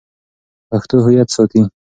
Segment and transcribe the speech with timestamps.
[0.69, 1.61] پښتو هویت ساتي.